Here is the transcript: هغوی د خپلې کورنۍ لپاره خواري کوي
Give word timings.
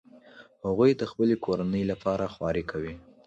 هغوی 0.65 0.91
د 0.97 1.01
خپلې 1.11 1.35
کورنۍ 1.45 1.83
لپاره 1.91 2.31
خواري 2.33 2.63
کوي 2.71 2.93